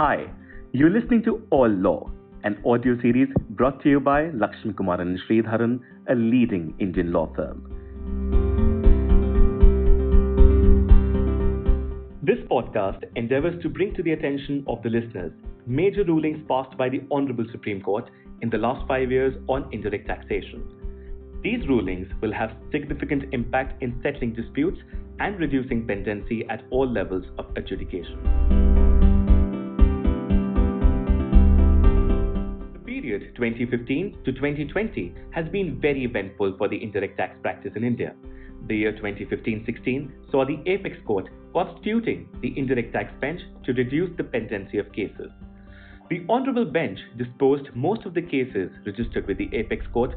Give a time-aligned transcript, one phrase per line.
[0.00, 0.32] Hi,
[0.72, 2.10] you're listening to All Law,
[2.42, 7.60] an audio series brought to you by Lakshmikumaran and Sridharan, a leading Indian law firm.
[12.22, 15.32] This podcast endeavors to bring to the attention of the listeners
[15.66, 18.08] major rulings passed by the Honorable Supreme Court
[18.40, 20.64] in the last five years on indirect taxation.
[21.44, 24.78] These rulings will have significant impact in settling disputes
[25.18, 28.59] and reducing pendency at all levels of adjudication.
[33.40, 38.14] 2015 to 2020 has been very eventful for the indirect tax practice in India.
[38.68, 44.24] The year 2015-16 saw the Apex Court constituting the indirect tax bench to reduce the
[44.24, 45.30] pendency of cases.
[46.10, 50.10] The Honorable Bench disposed most of the cases registered with the Apex Court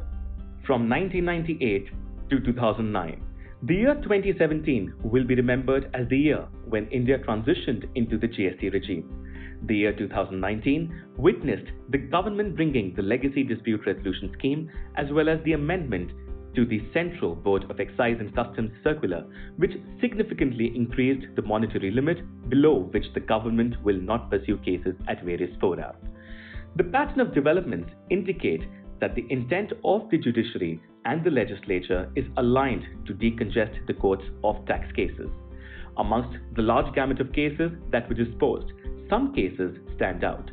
[0.66, 1.88] from 1998
[2.28, 3.22] to 2009.
[3.62, 8.70] The year 2017 will be remembered as the year when India transitioned into the GST
[8.70, 9.08] regime.
[9.62, 15.38] The year 2019 witnessed the government bringing the Legacy Dispute Resolution Scheme as well as
[15.44, 16.10] the amendment
[16.54, 22.18] to the Central Board of Excise and Customs circular, which significantly increased the monetary limit
[22.48, 25.94] below which the government will not pursue cases at various fora.
[26.76, 28.62] The pattern of developments indicate
[29.00, 34.24] that the intent of the judiciary and the legislature is aligned to decongest the courts
[34.42, 35.28] of tax cases.
[35.96, 38.72] Amongst the large gamut of cases that were disposed,
[39.08, 40.50] some cases stand out.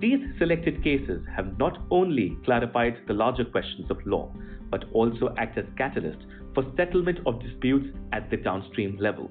[0.00, 4.32] These selected cases have not only clarified the larger questions of law,
[4.70, 9.30] but also act as catalysts for settlement of disputes at the downstream levels.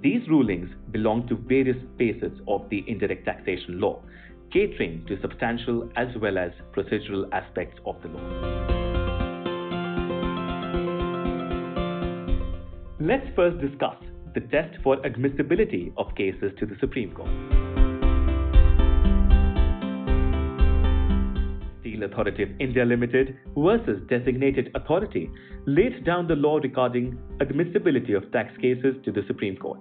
[0.00, 4.00] These rulings belong to various facets of the indirect taxation law,
[4.52, 8.82] catering to substantial as well as procedural aspects of the law.
[13.00, 13.96] Let's first discuss
[14.34, 17.28] the test for admissibility of cases to the Supreme Court.
[21.80, 25.30] Steel Authority of India Limited versus Designated Authority
[25.66, 29.80] laid down the law regarding admissibility of tax cases to the Supreme Court.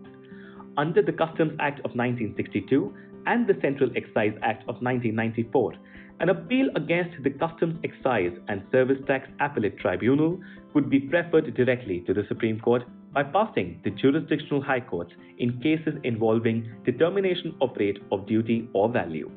[0.78, 2.94] Under the Customs Act of 1962,
[3.28, 5.74] and the Central Excise Act of 1994,
[6.20, 10.40] an appeal against the Customs Excise and Service Tax Appellate Tribunal
[10.74, 12.84] would be preferred directly to the Supreme Court
[13.14, 18.90] by passing the jurisdictional high courts in cases involving determination of rate of duty or
[18.90, 19.30] value.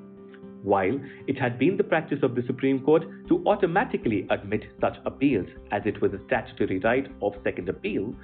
[0.62, 5.48] While it had been the practice of the Supreme Court to automatically admit such appeals
[5.72, 8.14] as it was a statutory right of second appeal,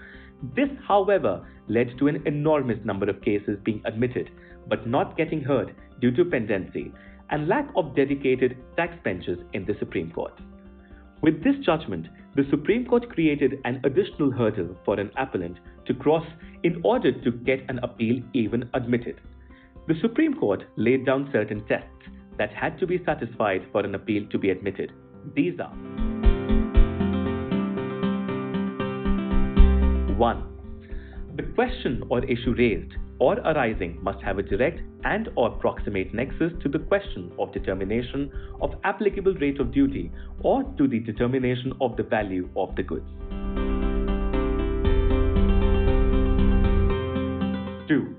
[0.57, 4.31] this, however, led to an enormous number of cases being admitted
[4.69, 6.93] but not getting heard due to pendency
[7.29, 10.33] and lack of dedicated tax benches in the Supreme Court.
[11.23, 16.25] With this judgment, the Supreme Court created an additional hurdle for an appellant to cross
[16.63, 19.21] in order to get an appeal even admitted.
[19.89, 21.89] The Supreme Court laid down certain tests
[22.39, 24.93] that had to be satisfied for an appeal to be admitted.
[25.35, 25.75] These are
[30.17, 30.47] 1.
[31.37, 36.53] The question or issue raised or arising must have a direct and or proximate nexus
[36.63, 40.11] to the question of determination of applicable rate of duty
[40.41, 43.07] or to the determination of the value of the goods.
[47.89, 48.17] 2.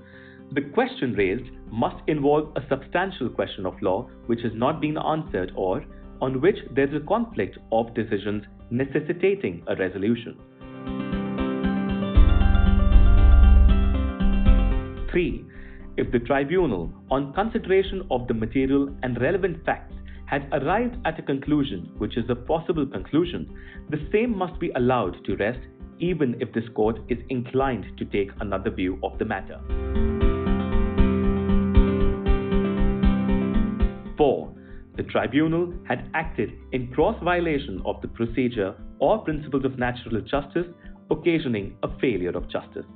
[0.52, 5.52] The question raised must involve a substantial question of law which has not been answered
[5.56, 5.84] or
[6.20, 10.38] on which there is a conflict of decisions necessitating a resolution.
[15.12, 15.44] 3.
[15.98, 21.22] If the tribunal, on consideration of the material and relevant facts, had arrived at a
[21.22, 23.54] conclusion which is a possible conclusion,
[23.90, 25.60] the same must be allowed to rest
[25.98, 29.60] even if this court is inclined to take another view of the matter.
[34.16, 34.54] 4.
[34.96, 40.66] The tribunal had acted in cross violation of the procedure or principles of natural justice,
[41.10, 42.86] occasioning a failure of justice.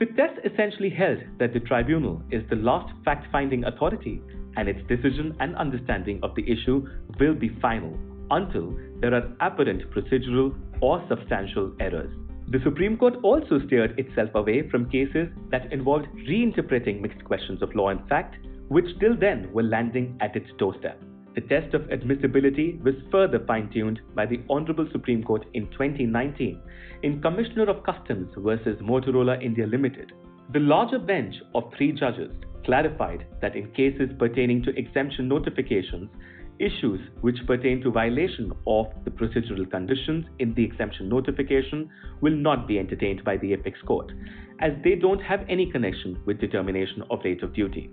[0.00, 4.22] The test essentially held that the tribunal is the last fact finding authority
[4.56, 6.88] and its decision and understanding of the issue
[7.18, 7.98] will be final
[8.30, 12.10] until there are apparent procedural or substantial errors.
[12.48, 17.74] The Supreme Court also steered itself away from cases that involved reinterpreting mixed questions of
[17.74, 18.36] law and fact,
[18.68, 20.98] which till then were landing at its doorstep.
[21.34, 26.60] The test of admissibility was further fine tuned by the Honorable Supreme Court in 2019
[27.02, 30.12] in Commissioner of Customs versus Motorola India Limited.
[30.52, 32.32] The larger bench of three judges
[32.64, 36.10] clarified that in cases pertaining to exemption notifications,
[36.58, 41.88] issues which pertain to violation of the procedural conditions in the exemption notification
[42.20, 44.12] will not be entertained by the apex court,
[44.60, 47.90] as they don't have any connection with determination of rate of duty.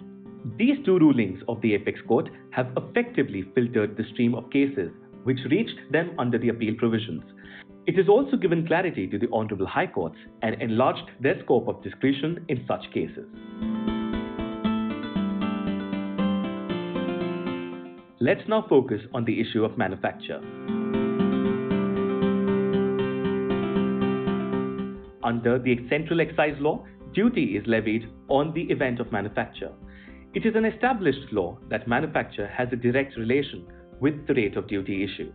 [0.55, 4.91] These two rulings of the apex court have effectively filtered the stream of cases
[5.23, 7.23] which reached them under the appeal provisions.
[7.85, 11.83] It has also given clarity to the Honorable High Courts and enlarged their scope of
[11.83, 13.27] discretion in such cases.
[18.21, 20.39] Let's now focus on the issue of manufacture.
[25.23, 29.73] Under the Central Excise Law, duty is levied on the event of manufacture.
[30.33, 33.65] It is an established law that manufacture has a direct relation
[33.99, 35.31] with the rate of duty issue.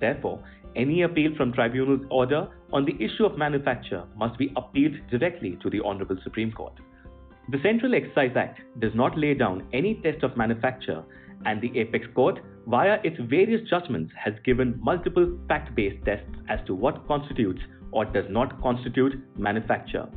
[0.00, 0.42] Therefore,
[0.74, 5.70] any appeal from tribunal's order on the issue of manufacture must be appealed directly to
[5.70, 6.74] the Honorable Supreme Court.
[7.50, 11.02] The Central Excise Act does not lay down any test of manufacture,
[11.44, 16.58] and the Apex Court, via its various judgments, has given multiple fact based tests as
[16.66, 17.60] to what constitutes
[17.90, 20.08] or does not constitute manufacture.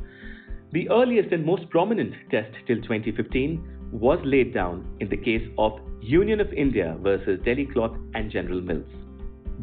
[0.72, 5.78] The earliest and most prominent test till 2015 was laid down in the case of
[6.00, 8.88] Union of India versus Delhi Cloth and General Mills.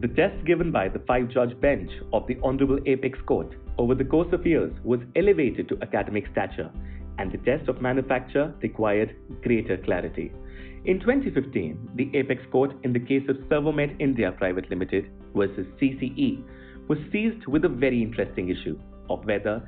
[0.01, 4.03] The test given by the five judge bench of the Honorable Apex Court over the
[4.03, 6.71] course of years was elevated to academic stature,
[7.19, 10.31] and the test of manufacture required greater clarity.
[10.85, 16.43] In 2015, the Apex Court in the case of Servomed India Private Limited versus CCE
[16.89, 18.77] was seized with a very interesting issue
[19.09, 19.61] of whether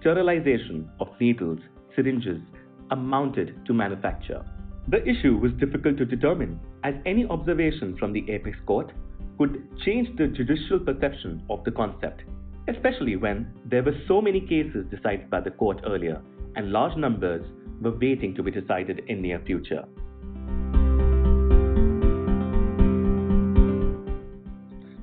[0.00, 1.58] sterilization of needles,
[1.94, 2.40] syringes,
[2.90, 4.44] amounted to manufacture.
[4.88, 8.92] The issue was difficult to determine, as any observation from the apex court
[9.38, 12.22] could change the judicial perception of the concept,
[12.68, 16.20] especially when there were so many cases decided by the court earlier
[16.56, 17.44] and large numbers
[17.80, 19.84] were waiting to be decided in near future.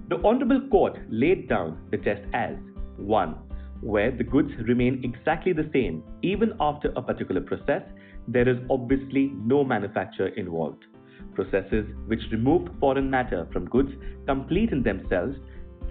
[0.10, 2.56] The Honorable Court laid down the test as
[2.98, 3.36] 1
[3.82, 7.82] where the goods remain exactly the same even after a particular process,
[8.28, 10.86] there is obviously no manufacture involved.
[11.34, 13.92] Processes which remove foreign matter from goods
[14.26, 15.36] complete in themselves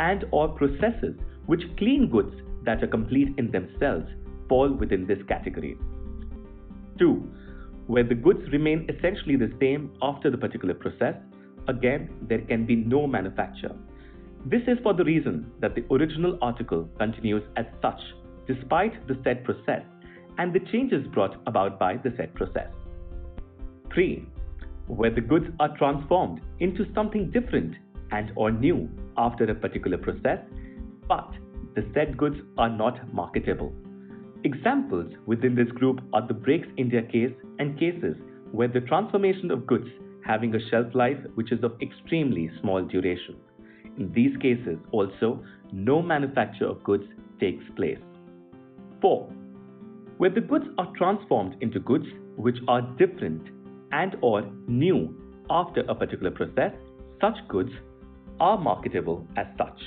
[0.01, 4.07] and or processes which clean goods that are complete in themselves
[4.49, 5.79] fall within this category.
[6.99, 7.15] 2.
[7.87, 11.15] Where the goods remain essentially the same after the particular process,
[11.69, 13.75] again there can be no manufacture.
[14.47, 18.01] This is for the reason that the original article continues as such
[18.47, 19.83] despite the said process
[20.39, 22.69] and the changes brought about by the said process.
[23.93, 24.27] 3.
[24.87, 27.75] Where the goods are transformed into something different
[28.13, 30.39] and or new after a particular process,
[31.09, 31.31] but
[31.75, 33.75] the said goods are not marketable.
[34.45, 38.17] Examples within this group are the Brakes India case and cases
[38.53, 39.89] where the transformation of goods
[40.25, 43.37] having a shelf life which is of extremely small duration.
[43.99, 47.05] In these cases, also, no manufacture of goods
[47.41, 47.99] takes place.
[49.01, 49.29] 4.
[50.19, 52.07] Where the goods are transformed into goods
[52.37, 53.43] which are different
[53.93, 55.15] and or new
[55.51, 56.73] after a particular process,
[57.21, 57.71] such goods
[58.41, 59.81] are marketable as such.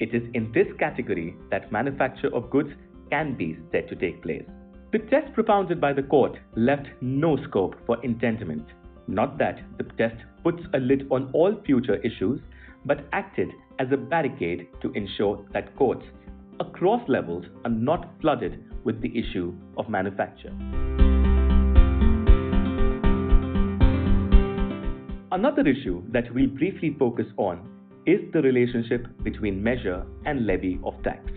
[0.00, 2.70] It is in this category that manufacture of goods
[3.10, 4.44] can be said to take place.
[4.92, 8.66] The test propounded by the court left no scope for intendment.
[9.06, 12.40] Not that the test puts a lid on all future issues,
[12.84, 16.04] but acted as a barricade to ensure that courts
[16.60, 20.52] across levels are not flooded with the issue of manufacture.
[25.32, 27.68] Another issue that we'll briefly focus on
[28.04, 31.30] is the relationship between measure and levy of tax.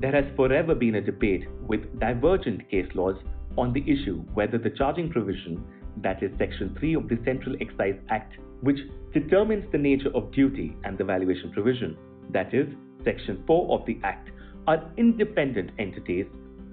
[0.00, 3.16] There has forever been a debate with divergent case laws
[3.56, 5.64] on the issue whether the charging provision,
[5.98, 8.78] that is Section 3 of the Central Excise Act, which
[9.12, 11.96] determines the nature of duty and the valuation provision,
[12.30, 12.66] that is,
[13.04, 14.30] Section 4 of the Act,
[14.66, 16.26] are independent entities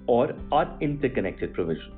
[0.06, 1.94] or are interconnected provisions.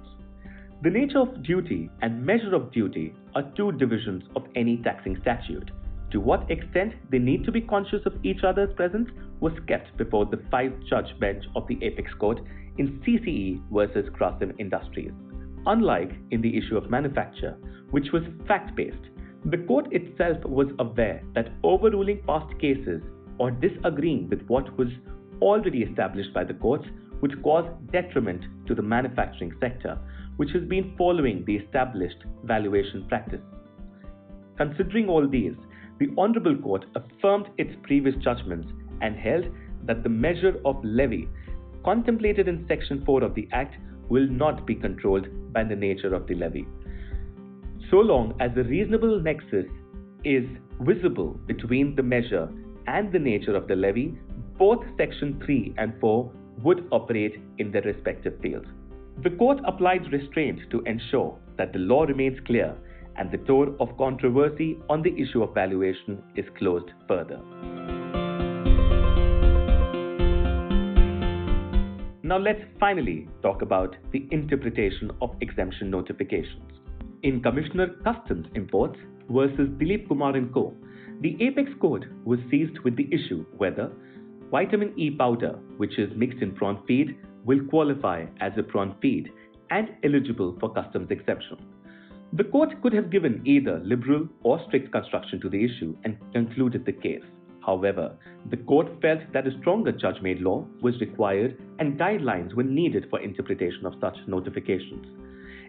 [0.82, 5.70] The nature of duty and measure of duty are two divisions of any taxing statute.
[6.12, 10.24] To what extent they need to be conscious of each other's presence was kept before
[10.24, 12.40] the five judge bench of the Apex Court
[12.78, 15.10] in CCE versus Grasim Industries.
[15.66, 17.56] Unlike in the issue of manufacture,
[17.90, 19.02] which was fact based,
[19.50, 23.00] the court itself was aware that overruling past cases
[23.38, 24.88] or disagreeing with what was
[25.40, 26.86] already established by the courts
[27.22, 29.98] would cause detriment to the manufacturing sector,
[30.36, 33.40] which has been following the established valuation practice.
[34.58, 35.54] Considering all these,
[35.98, 38.68] the Honorable Court affirmed its previous judgments
[39.00, 39.46] and held
[39.86, 41.26] that the measure of levy
[41.84, 43.76] contemplated in Section 4 of the Act
[44.10, 46.66] will not be controlled by the nature of the levy
[47.90, 49.66] so long as a reasonable nexus
[50.24, 50.44] is
[50.80, 52.48] visible between the measure
[52.86, 54.18] and the nature of the levy,
[54.58, 56.30] both Section 3 and 4
[56.62, 58.66] would operate in their respective fields.
[59.22, 62.76] The court applied restraint to ensure that the law remains clear
[63.16, 67.40] and the door of controversy on the issue of valuation is closed further.
[72.22, 76.87] Now let's finally talk about the interpretation of exemption notifications.
[77.24, 78.96] In Commissioner Customs Imports
[79.28, 80.72] versus Dilip Kumar & Co.,
[81.20, 83.90] the Apex Court was seized with the issue whether
[84.52, 89.30] vitamin E powder, which is mixed in prawn feed, will qualify as a prawn feed
[89.70, 91.58] and eligible for customs exemption.
[92.34, 96.86] The court could have given either liberal or strict construction to the issue and concluded
[96.86, 97.24] the case.
[97.66, 98.16] However,
[98.48, 103.06] the court felt that a stronger judge made law was required and guidelines were needed
[103.10, 105.27] for interpretation of such notifications.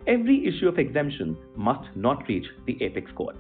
[0.10, 3.36] Every issue of exemption must not reach the apex court.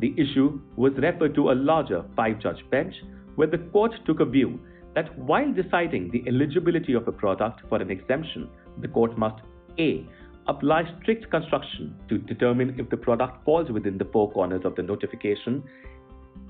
[0.00, 2.92] The issue was referred to a larger five judge bench
[3.36, 4.58] where the court took a view
[4.96, 8.48] that while deciding the eligibility of a product for an exemption,
[8.80, 9.40] the court must
[9.78, 10.04] A.
[10.48, 14.82] apply strict construction to determine if the product falls within the four corners of the
[14.82, 15.62] notification,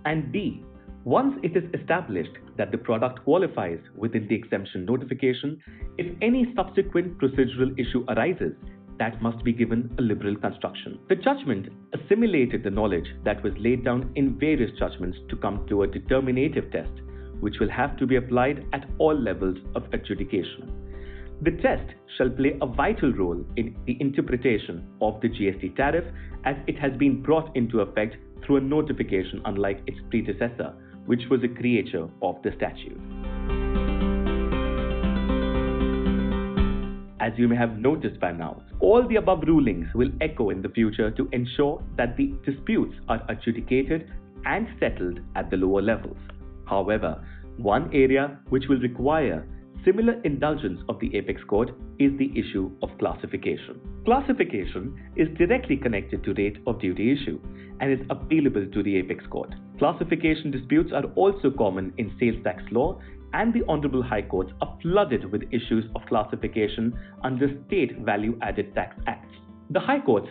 [0.06, 0.64] and B.
[1.04, 5.62] Once it is established that the product qualifies within the exemption notification,
[5.98, 8.54] if any subsequent procedural issue arises,
[8.98, 10.98] that must be given a liberal construction.
[11.08, 15.82] The judgment assimilated the knowledge that was laid down in various judgments to come to
[15.82, 16.90] a determinative test
[17.40, 20.72] which will have to be applied at all levels of adjudication.
[21.42, 26.04] The test shall play a vital role in the interpretation of the GST tariff
[26.44, 30.74] as it has been brought into effect through a notification unlike its predecessor,
[31.06, 33.57] which was a creature of the statute.
[37.28, 40.70] As you may have noticed by now, all the above rulings will echo in the
[40.70, 44.10] future to ensure that the disputes are adjudicated
[44.46, 46.16] and settled at the lower levels.
[46.64, 47.22] However,
[47.58, 49.46] one area which will require
[49.84, 53.78] similar indulgence of the apex court is the issue of classification.
[54.06, 57.38] Classification is directly connected to rate of duty issue
[57.80, 59.54] and is appealable to the apex court.
[59.78, 62.98] Classification disputes are also common in sales tax law
[63.32, 68.74] and the Honorable High Courts are flooded with issues of classification under State Value Added
[68.74, 69.28] Tax Acts.
[69.70, 70.28] The High Courts,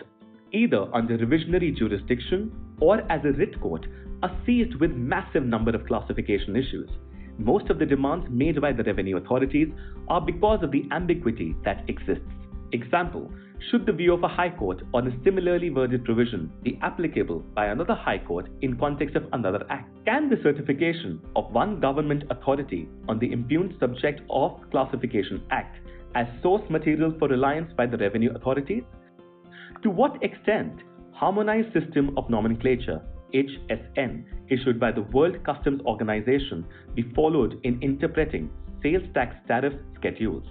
[0.52, 3.86] either under revisionary jurisdiction or as a writ court,
[4.22, 6.90] are seized with massive number of classification issues.
[7.38, 9.68] Most of the demands made by the revenue authorities
[10.08, 12.24] are because of the ambiguity that exists.
[12.72, 13.32] Example,
[13.70, 17.66] should the view of a high court on a similarly worded provision be applicable by
[17.66, 19.90] another high court in context of another act?
[20.04, 25.76] Can the certification of one government authority on the impugned subject of classification act
[26.14, 28.84] as source material for reliance by the revenue authorities?
[29.82, 30.80] To what extent
[31.12, 33.02] harmonized system of nomenclature
[33.34, 38.50] HSN issued by the World Customs Organization be followed in interpreting
[38.82, 40.44] sales tax tariff schedules.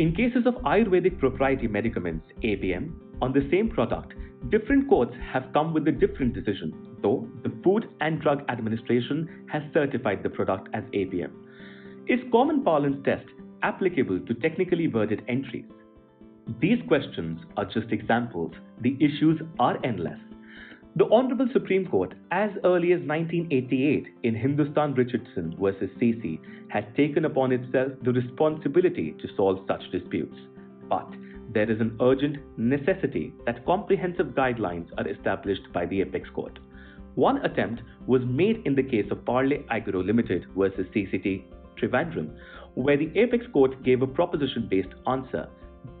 [0.00, 4.14] In cases of Ayurvedic proprietary medicaments APM on the same product,
[4.48, 9.62] different courts have come with a different decision, though the Food and Drug Administration has
[9.74, 11.32] certified the product as APM.
[12.08, 13.26] Is common parlance test
[13.62, 15.66] applicable to technically worded entries?
[16.62, 18.52] These questions are just examples.
[18.80, 20.18] The issues are endless.
[20.96, 27.26] The Honorable Supreme Court, as early as 1988 in Hindustan Richardson versus CC, had taken
[27.26, 30.34] upon itself the responsibility to solve such disputes.
[30.88, 31.08] But
[31.52, 36.58] there is an urgent necessity that comprehensive guidelines are established by the Apex Court.
[37.14, 41.44] One attempt was made in the case of Parle Agro Limited versus CCT
[41.80, 42.36] Trivandrum,
[42.74, 45.48] where the Apex Court gave a proposition based answer,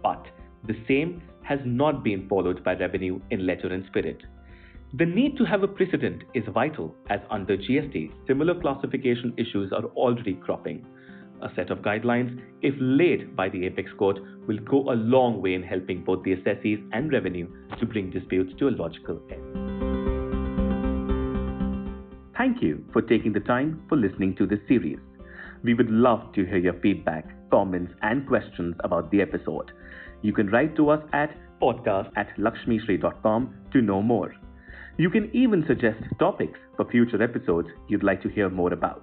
[0.02, 0.26] but
[0.66, 4.20] the same has not been followed by revenue in letter and spirit.
[4.92, 9.84] The need to have a precedent is vital as under GST, similar classification issues are
[9.94, 10.84] already cropping.
[11.42, 14.18] A set of guidelines, if laid by the Apex Court,
[14.48, 18.52] will go a long way in helping both the assessees and revenue to bring disputes
[18.58, 19.70] to a logical end.
[22.36, 24.98] Thank you for taking the time for listening to this series.
[25.62, 29.70] We would love to hear your feedback, comments, and questions about the episode.
[30.22, 31.30] You can write to us at
[31.62, 34.34] podcast at lakshmisri.com to know more.
[35.00, 39.02] You can even suggest topics for future episodes you'd like to hear more about.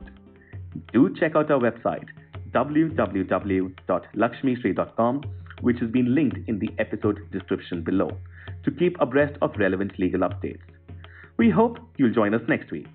[0.94, 2.06] Do check out our website
[2.52, 5.22] www.lakshmisri.com,
[5.62, 8.12] which has been linked in the episode description below,
[8.64, 10.62] to keep abreast of relevant legal updates.
[11.38, 12.86] We hope you'll join us next week.